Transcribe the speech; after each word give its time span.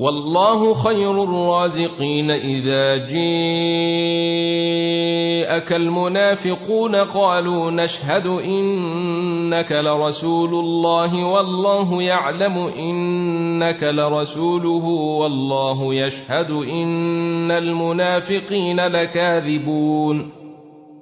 والله 0.00 0.74
خير 0.74 1.22
الرازقين 1.24 2.30
إذا 2.30 2.96
جاءك 2.96 3.12
المنافقون 5.72 6.96
قالوا 6.96 7.70
نشهد 7.70 8.26
إنك 8.26 9.72
لرسول 9.72 10.54
الله 10.54 11.24
والله 11.24 12.02
يعلم 12.02 12.58
إنك 12.58 13.82
لرسوله 13.82 14.84
والله 15.20 15.94
يشهد 15.94 16.50
إن 16.50 17.50
المنافقين 17.50 18.80
لكاذبون 18.80 20.37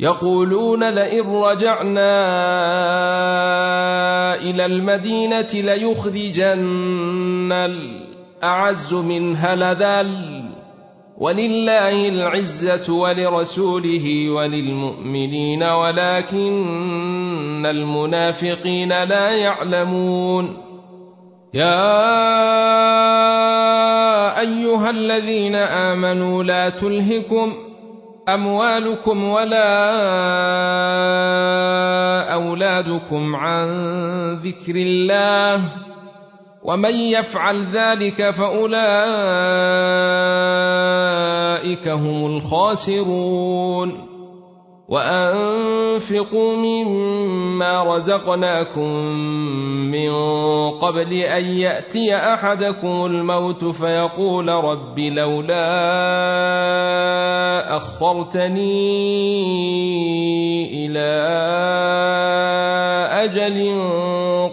يقولون 0.00 0.90
لئن 0.90 1.34
رجعنا 1.34 2.14
إلى 4.34 4.66
المدينة 4.66 5.48
ليخرجن 5.54 7.52
الأعز 7.52 8.94
منها 8.94 9.56
لذل 9.56 10.44
ولله 11.18 12.08
العزة 12.08 12.94
ولرسوله 12.94 14.30
وللمؤمنين 14.30 15.62
ولكن 15.62 16.46
المنافقين 17.66 18.88
لا 18.88 19.30
يعلمون 19.30 20.56
يا 21.54 22.00
أيها 24.40 24.90
الذين 24.90 25.54
آمنوا 25.54 26.44
لا 26.44 26.68
تلهكم 26.68 27.52
أموالكم 28.28 29.24
ولا 29.24 29.74
أولادكم 32.34 33.36
عن 33.36 33.66
ذكر 34.34 34.76
الله 34.76 35.60
ومن 36.62 36.94
يفعل 36.94 37.66
ذلك 37.72 38.30
فأولئك 38.30 38.68
هم 41.88 42.26
الخاسرون. 42.26 44.14
وأنفقوا 44.88 46.56
مما 46.56 47.96
رزقناكم 47.96 48.88
من 49.90 50.10
قبل 50.70 51.12
أن 51.12 51.44
يأتي 51.44 52.16
أحدكم 52.16 53.06
الموت 53.06 53.64
فيقول 53.64 54.48
رب 54.48 54.98
لولا 54.98 55.64
أخرتني 57.60 58.86
إلى 60.86 61.10
أجل 63.24 63.80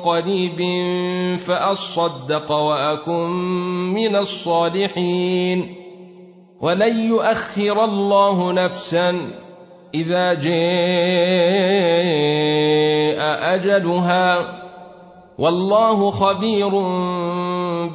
قريب 0.03 0.59
فأصدق 1.37 2.51
وأكن 2.51 3.29
من 3.93 4.15
الصالحين. 4.15 5.75
ولن 6.61 7.03
يؤخر 7.05 7.85
الله 7.85 8.51
نفسا 8.51 9.15
إذا 9.93 10.33
جاء 10.33 10.51
أجلها. 13.55 14.61
والله 15.37 16.09
خبير 16.09 16.69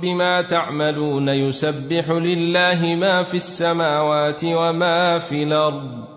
بما 0.02 0.42
تعملون 0.42 1.28
يسبح 1.28 2.10
لله 2.10 2.94
ما 2.94 3.22
في 3.22 3.34
السماوات 3.34 4.44
وما 4.44 5.18
في 5.18 5.42
الأرض. 5.42 6.15